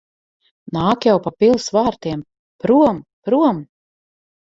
Nāk 0.77 1.05
jau 1.09 1.13
pa 1.27 1.33
pils 1.45 1.69
vārtiem. 1.77 2.25
Prom! 2.67 3.07
Prom! 3.31 3.65